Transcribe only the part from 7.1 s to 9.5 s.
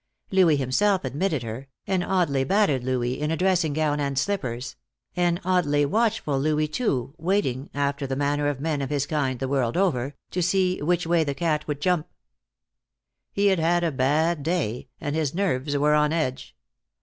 waiting, after the manner of men of his kind the